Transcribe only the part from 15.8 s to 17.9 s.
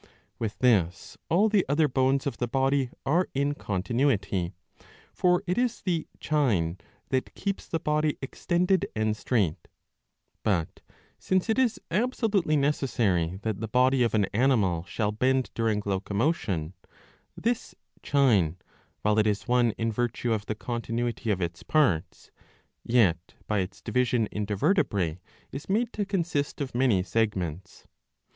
locomotion, this